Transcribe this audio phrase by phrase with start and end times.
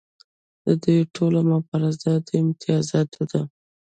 [0.65, 3.41] د دوی ټوله مبارزه د امتیازاتو ده.